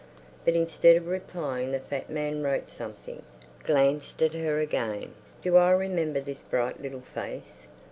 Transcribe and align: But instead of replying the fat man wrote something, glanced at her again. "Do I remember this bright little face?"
But 0.45 0.55
instead 0.55 0.95
of 0.95 1.05
replying 1.07 1.71
the 1.71 1.79
fat 1.79 2.09
man 2.09 2.41
wrote 2.41 2.71
something, 2.71 3.21
glanced 3.63 4.19
at 4.23 4.33
her 4.33 4.59
again. 4.59 5.13
"Do 5.43 5.57
I 5.57 5.69
remember 5.69 6.19
this 6.19 6.41
bright 6.41 6.81
little 6.81 7.01
face?" 7.13 7.67